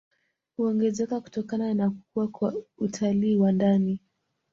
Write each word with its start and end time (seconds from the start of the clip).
Huongezeka 0.57 1.21
kutokana 1.21 1.73
na 1.73 1.89
kukua 1.89 2.27
kwa 2.27 2.53
utalii 2.77 3.37
wa 3.37 3.51
ndani 3.51 3.99